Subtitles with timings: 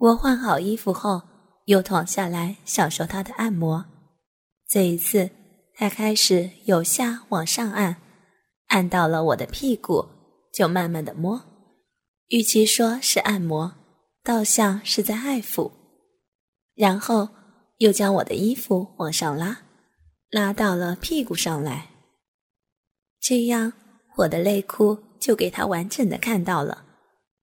[0.00, 1.20] 我换好衣服后，
[1.66, 3.84] 又躺下来享受他的按摩。
[4.66, 5.28] 这一次，
[5.74, 7.96] 他开始由下往上按，
[8.68, 10.06] 按到了我的屁股，
[10.54, 11.42] 就慢慢的摸。
[12.28, 13.74] 与其说是按摩，
[14.24, 15.70] 倒像是在爱抚。
[16.74, 17.28] 然后
[17.76, 19.60] 又将我的衣服往上拉，
[20.30, 21.90] 拉到了屁股上来。
[23.20, 23.74] 这样，
[24.16, 26.86] 我的内裤就给他完整的看到了。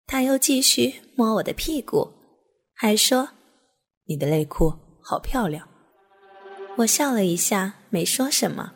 [0.07, 2.09] 他又继续摸我的屁股，
[2.79, 3.29] 还说
[4.05, 5.68] ：“你的内裤好漂亮。”
[6.77, 8.71] 我笑了一下，没说什么。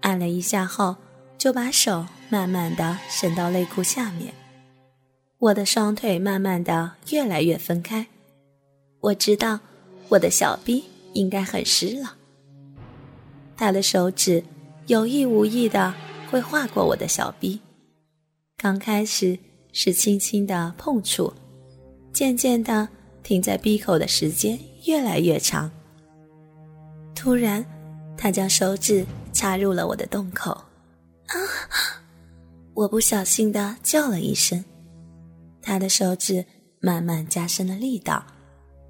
[0.00, 0.96] 按了一下后，
[1.36, 4.32] 就把手慢慢的伸到内裤下面。
[5.36, 8.06] 我的双腿慢慢的越来越分开。
[9.00, 9.60] 我知道
[10.08, 12.16] 我的小臂应该很湿了。
[13.58, 14.42] 他的手指
[14.86, 15.92] 有意无意的
[16.30, 17.60] 会划过我的小臂，
[18.56, 19.38] 刚开始
[19.70, 21.30] 是轻轻的碰触，
[22.10, 22.88] 渐渐的
[23.22, 25.70] 停在闭口的时间越来越长。
[27.14, 27.64] 突然，
[28.16, 31.36] 他将手指插入了我的洞口，啊！
[32.74, 34.64] 我不小心的叫了一声。
[35.60, 36.44] 他的手指
[36.80, 38.24] 慢慢加深了力道，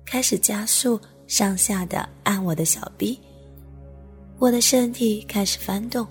[0.07, 3.19] 开始加速上下的按我的小臂。
[4.39, 6.07] 我的身体开始翻动。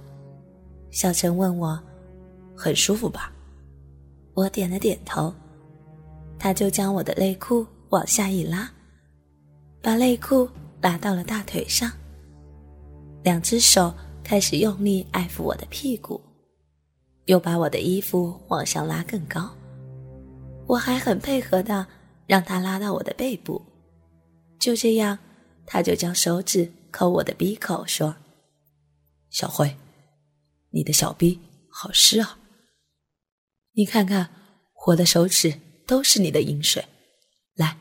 [0.92, 1.81] 小陈问我
[2.55, 3.33] ：“很舒服吧？”
[4.36, 5.33] 我点了点头。
[6.38, 8.72] 他就将我的内裤往下一拉，
[9.81, 10.50] 把内裤
[10.81, 11.92] 拉到了大腿上。
[13.22, 16.20] 两只手开始用力爱抚我的屁股，
[17.25, 19.53] 又把我的衣服往上拉更高。
[20.66, 21.86] 我还很配合的
[22.25, 23.61] 让他拉到我的背部，
[24.58, 25.20] 就这样，
[25.66, 28.16] 他就将手指抠我的鼻口，说
[29.30, 29.76] ：“小慧，
[30.70, 31.38] 你的小臂
[31.70, 32.39] 好湿啊！
[33.73, 34.30] 你看看，
[34.88, 36.86] 我的手指都是你的饮水。
[37.55, 37.77] 来，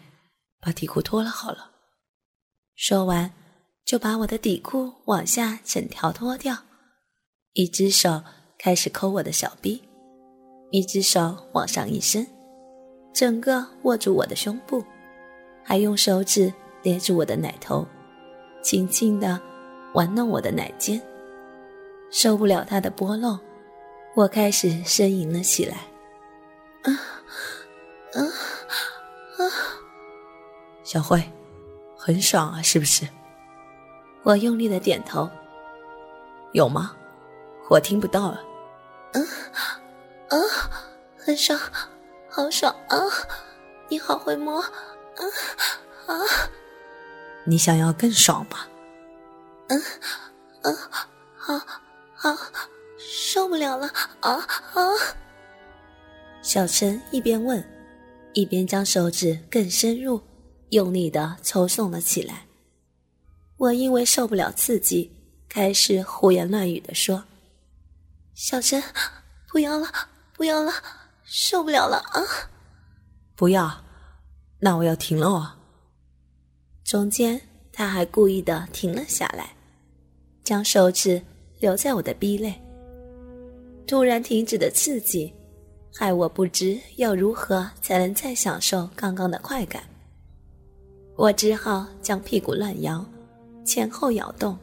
[0.60, 1.70] 把底裤脱了好了。”
[2.76, 3.32] 说完。
[3.82, 6.56] 就把我的底裤往下整条脱掉，
[7.54, 8.22] 一只手
[8.56, 9.82] 开始抠我的小臂，
[10.70, 12.24] 一只手往上一伸，
[13.12, 14.84] 整个握住我的胸部，
[15.64, 16.52] 还用手指
[16.84, 17.84] 捏住我的奶头，
[18.62, 19.40] 轻轻地
[19.92, 21.02] 玩弄我的奶尖。
[22.12, 23.36] 受不了他的拨弄，
[24.14, 25.78] 我开始呻吟了起来。
[26.82, 26.92] 啊
[28.12, 28.20] 啊！
[30.82, 31.22] 小慧，
[31.96, 33.06] 很爽啊，是不是？
[34.22, 35.28] 我用力的点头。
[36.52, 36.96] 有吗？
[37.68, 38.40] 我听不到了。
[39.12, 39.22] 嗯，
[40.28, 40.36] 啊，
[41.16, 41.58] 很爽，
[42.28, 42.96] 好爽啊！
[43.88, 45.22] 你好会摸，啊
[46.06, 46.14] 啊！
[47.44, 48.58] 你想要更爽吗？
[49.68, 49.82] 嗯，
[50.62, 50.76] 嗯，
[51.36, 51.60] 好，
[52.14, 52.36] 好，
[52.98, 53.88] 受不了了，
[54.20, 54.32] 啊
[54.74, 54.82] 啊！
[56.42, 57.64] 小陈一边问，
[58.32, 60.20] 一边将手指更深入，
[60.70, 62.46] 用力的抽送了起来。
[63.56, 65.10] 我因为受不了刺激，
[65.48, 67.24] 开始胡言乱语的说
[68.34, 68.82] ：“小陈，
[69.48, 69.88] 不要了，
[70.32, 70.72] 不要了，
[71.24, 72.22] 受不了了啊！
[73.36, 73.84] 不要，
[74.60, 75.52] 那我要停了哦。”
[76.84, 77.40] 中间
[77.72, 79.54] 他还故意的停了下来，
[80.42, 81.22] 将手指
[81.58, 82.60] 留在我的逼内。
[83.86, 85.32] 突然停止的刺激，
[85.94, 89.82] 害我不知要如何才能再享受刚刚的快感。
[91.16, 93.04] 我只好将屁股乱摇。
[93.62, 94.58] 前后摇动，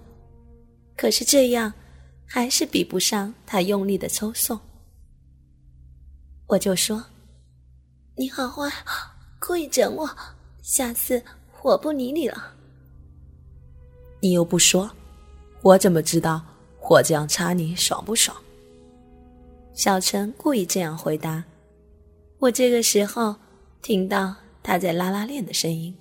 [0.97, 1.71] 可是这样
[2.25, 4.59] 还是比不上他用力的抽送。
[6.47, 7.01] 我就说
[8.17, 8.69] ：“你好坏，
[9.39, 10.09] 故意整我，
[10.61, 11.23] 下次
[11.61, 12.53] 我不理你了。”
[14.19, 14.89] 你又不说，
[15.61, 16.41] 我怎么知道
[16.89, 18.35] 我这样插你爽不爽？
[19.77, 21.43] 小陈故意这样回答。
[22.39, 23.35] 我这个时候
[23.83, 25.95] 听到他在拉拉链的声音，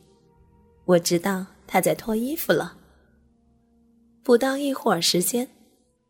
[0.86, 2.78] 我知道他在脱衣服了。
[4.22, 5.50] 不到一会儿时间，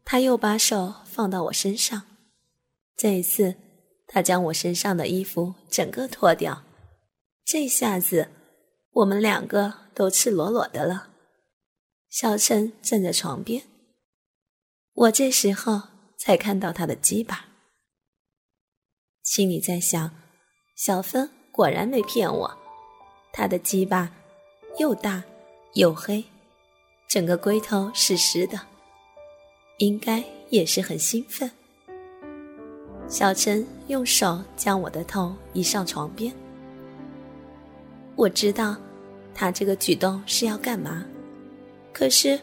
[0.04, 2.02] 他又把手放到我身上。
[2.96, 3.56] 这一次，
[4.06, 6.62] 他将我身上的衣服整个脱掉。
[7.44, 8.28] 这下子，
[8.92, 11.08] 我们两个都赤裸裸的了。
[12.08, 13.64] 小陈站在床边，
[14.92, 15.82] 我这时候
[16.16, 17.46] 才看到他的鸡巴，
[19.26, 20.08] 心里在想：
[20.76, 22.58] 小芬果然没骗我，
[23.32, 24.08] 他的鸡巴
[24.78, 25.22] 又大
[25.74, 26.24] 又黑。
[27.08, 28.56] 整个龟头是湿的，
[29.78, 31.50] 应该也是很兴奋。
[33.08, 36.32] 小陈用手将我的头移上床边，
[38.14, 38.76] 我知道
[39.34, 41.04] 他这个举动是要干嘛，
[41.92, 42.38] 可是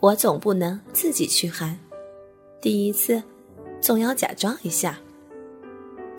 [0.00, 1.78] 我总不能自己去喊，
[2.60, 3.22] 第一次
[3.80, 4.98] 总要假装一下。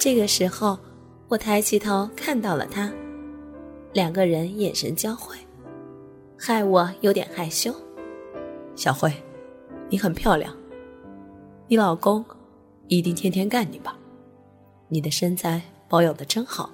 [0.06, 0.78] 这个时候，
[1.28, 2.94] 我抬起头看到了他，
[3.92, 5.36] 两个人眼神交汇，
[6.38, 7.74] 害我有点害羞。
[8.76, 9.12] 小慧，
[9.90, 10.56] 你很漂亮，
[11.68, 12.24] 你老公
[12.88, 13.98] 一定天天干你吧？
[14.90, 15.60] 你的身材
[15.90, 16.70] 保养的真好，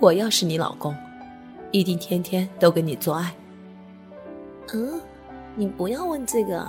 [0.00, 0.94] 我要是你老公，
[1.72, 3.34] 一定天天都跟你做爱。
[4.72, 5.00] 嗯，
[5.56, 6.64] 你不要问这个。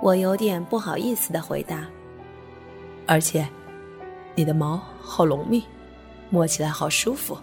[0.00, 1.86] 我有点不好意思的回答。
[3.06, 3.46] 而且，
[4.34, 5.64] 你的毛好浓密，
[6.30, 7.36] 摸起来好舒服。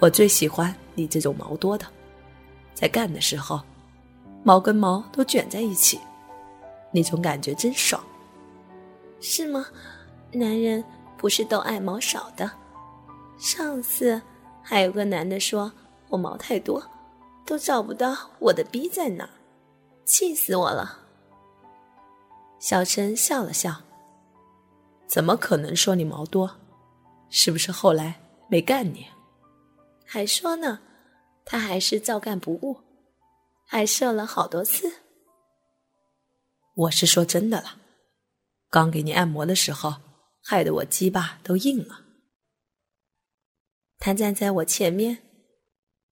[0.00, 1.86] 我最喜欢你这种毛多的，
[2.74, 3.60] 在干的时候，
[4.42, 6.00] 毛跟毛都卷在一起，
[6.90, 8.02] 那种感觉真爽。
[9.20, 9.64] 是吗？
[10.32, 10.84] 男人
[11.16, 12.50] 不是都爱毛少的？
[13.38, 14.20] 上次
[14.62, 15.70] 还有个男的说
[16.08, 16.82] 我毛太多，
[17.46, 19.28] 都找不到我的逼在哪，
[20.04, 20.98] 气死我了。
[22.58, 23.76] 小陈笑了笑。
[25.12, 26.58] 怎么可能说你毛多？
[27.28, 28.18] 是不是后来
[28.48, 29.04] 没干你？
[30.06, 30.80] 还说呢，
[31.44, 32.78] 他还是照干不误，
[33.66, 34.90] 还射了好多次。
[36.74, 37.76] 我是说真的了，
[38.70, 39.96] 刚给你按摩的时候，
[40.42, 42.06] 害得我鸡巴都硬了。
[43.98, 45.18] 他站在我前面，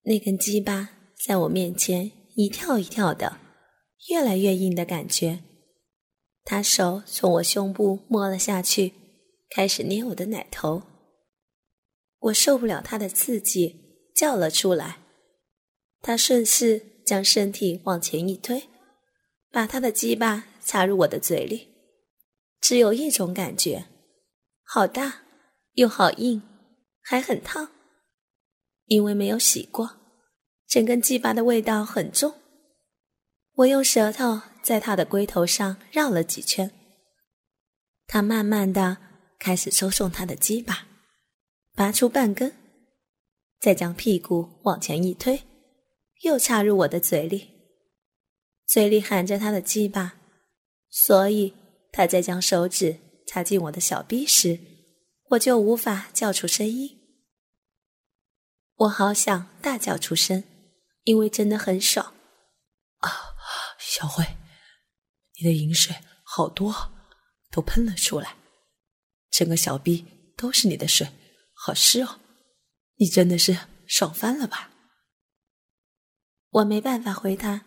[0.02, 0.90] 那根鸡巴
[1.26, 3.38] 在我面前一跳一跳的，
[4.10, 5.42] 越来越硬的感觉。
[6.50, 8.92] 他手从我胸部摸了下去，
[9.50, 10.82] 开始捏我的奶头。
[12.18, 14.98] 我受不了他的刺激，叫了出来。
[16.02, 18.64] 他顺势将身体往前一推，
[19.52, 21.68] 把他的鸡巴插入我的嘴里。
[22.60, 23.86] 只有一种感觉，
[24.64, 25.22] 好大，
[25.74, 26.42] 又好硬，
[27.00, 27.68] 还很烫。
[28.86, 29.98] 因为没有洗过，
[30.66, 32.34] 整根鸡巴的味道很重。
[33.54, 34.49] 我用舌头。
[34.62, 36.70] 在他的龟头上绕了几圈，
[38.06, 38.98] 他慢慢的
[39.38, 40.86] 开始抽送他的鸡巴，
[41.74, 42.54] 拔出半根，
[43.58, 45.42] 再将屁股往前一推，
[46.22, 47.48] 又插入我的嘴里，
[48.66, 50.14] 嘴里含着他的鸡巴，
[50.90, 51.54] 所以
[51.92, 54.58] 他在将手指插进我的小臂时，
[55.30, 56.98] 我就无法叫出声音。
[58.76, 60.44] 我好想大叫出声，
[61.04, 62.14] 因为真的很爽
[62.98, 63.10] 啊，
[63.78, 64.24] 小慧。
[65.40, 66.92] 你的饮水好多，
[67.50, 68.36] 都喷了出来，
[69.30, 70.04] 整个小臂
[70.36, 71.08] 都是你的水，
[71.54, 72.20] 好湿哦！
[72.96, 73.56] 你真的是
[73.86, 74.70] 爽翻了吧？
[76.50, 77.64] 我没办法回他，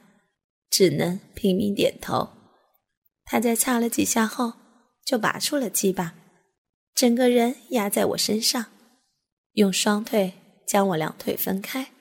[0.69, 2.29] 只能拼命点头。
[3.25, 4.53] 他在擦了几下后，
[5.03, 6.13] 就拔出了鸡巴，
[6.93, 8.65] 整个人压在我身上，
[9.53, 10.33] 用双腿
[10.67, 11.91] 将我两腿分开，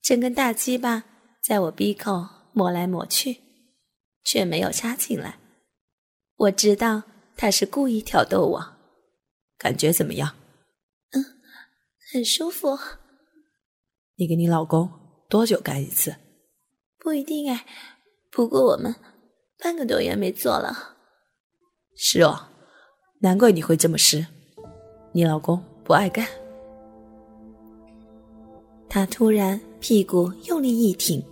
[0.00, 1.04] 整根大鸡巴
[1.42, 3.49] 在我鼻口抹来抹去。
[4.24, 5.38] 却没有插进来。
[6.36, 7.02] 我知道
[7.36, 8.76] 他是故意挑逗我，
[9.58, 10.36] 感觉怎么样？
[11.12, 11.24] 嗯，
[12.12, 12.78] 很舒服。
[14.16, 14.90] 你给你老公
[15.28, 16.16] 多久干一次？
[16.98, 17.66] 不一定哎，
[18.30, 18.94] 不过我们
[19.58, 20.96] 半个多月没做了。
[21.96, 22.48] 是哦，
[23.20, 24.26] 难怪你会这么湿。
[25.12, 26.26] 你老公不爱干。
[28.88, 31.24] 他突然屁股用力一挺，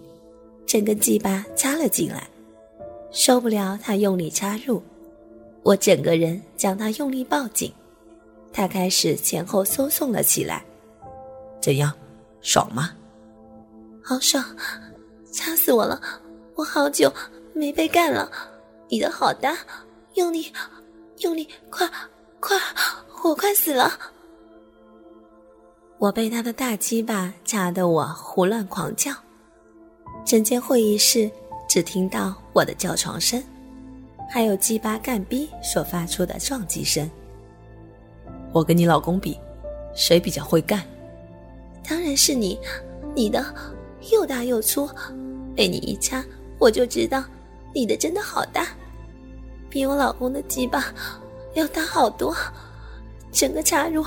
[0.67, 2.29] 整个鸡巴插了进来。
[3.19, 4.81] 受不了他用力插入，
[5.65, 7.73] 我整个人将他用力抱紧，
[8.53, 10.65] 他开始前后搜送了起来。
[11.61, 11.93] 怎样，
[12.41, 12.93] 爽吗？
[14.05, 14.45] 好爽，
[15.33, 16.01] 掐死我了！
[16.55, 17.13] 我好久
[17.55, 18.31] 没被干了，
[18.89, 19.59] 你的好大，
[20.15, 20.53] 用力，
[21.19, 21.91] 用力，快，
[22.39, 22.57] 快，
[23.25, 23.99] 我快死了！
[25.99, 29.13] 我被他的大鸡巴掐得我胡乱狂叫，
[30.25, 31.29] 整间会议室。
[31.69, 33.41] 只听到我的叫床声，
[34.29, 37.09] 还有鸡巴干逼所发出的撞击声。
[38.53, 39.39] 我跟你老公比，
[39.95, 40.83] 谁比较会干？
[41.87, 42.59] 当然是你，
[43.15, 43.45] 你的
[44.11, 44.89] 又大又粗，
[45.55, 46.25] 被你一掐，
[46.59, 47.23] 我就知道
[47.75, 48.69] 你的真的好大，
[49.69, 50.87] 比我老公的鸡巴
[51.53, 52.35] 要大好多。
[53.31, 54.03] 整个插入，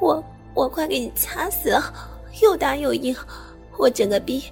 [0.00, 0.22] 我
[0.54, 1.92] 我快给你掐死了，
[2.40, 3.14] 又大又硬，
[3.76, 4.44] 我整个逼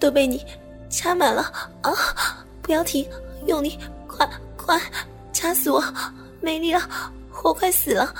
[0.00, 0.44] 都被你。
[0.92, 1.42] 插满了
[1.82, 1.90] 啊！
[2.60, 3.08] 不要停，
[3.46, 4.80] 用力，快快，
[5.32, 5.82] 插死我！
[6.40, 6.80] 没力了，
[7.42, 8.14] 我快死了。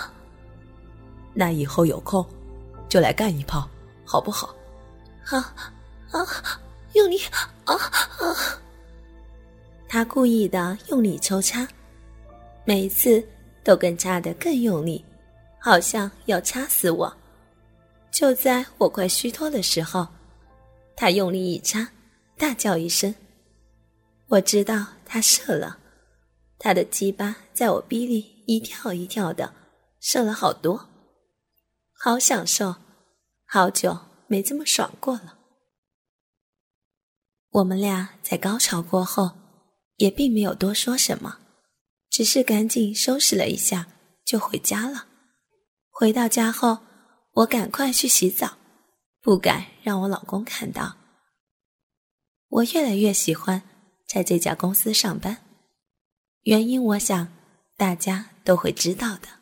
[1.34, 2.26] 那以后有空
[2.88, 3.68] 就来干一炮，
[4.04, 4.54] 好不好？
[5.22, 5.38] 好，
[6.10, 6.26] 啊，
[6.94, 7.20] 用力，
[7.64, 8.34] 啊啊！
[9.86, 11.68] 他故意的用力抽插，
[12.64, 13.22] 每次
[13.62, 15.04] 都更插的更用力，
[15.58, 17.14] 好像要插死我。
[18.10, 20.06] 就在我快虚脱的时候，
[20.96, 21.86] 他用力一插。
[22.42, 23.14] 大叫一声，
[24.26, 25.78] 我知道他射了，
[26.58, 29.54] 他的鸡巴在我逼里一跳一跳的，
[30.00, 30.88] 射了好多，
[31.92, 32.74] 好享受，
[33.46, 33.96] 好久
[34.26, 35.38] 没这么爽过了。
[37.50, 39.30] 我们俩在高潮过后，
[39.98, 41.38] 也并没有多说什么，
[42.10, 43.86] 只是赶紧收拾了一下
[44.24, 45.06] 就回家了。
[45.90, 46.80] 回到家后，
[47.34, 48.58] 我赶快去洗澡，
[49.20, 50.96] 不敢让我老公看到。
[52.52, 53.62] 我越来越喜欢
[54.06, 55.38] 在这家公司上班，
[56.42, 57.32] 原因我想
[57.78, 59.41] 大家都会知道的。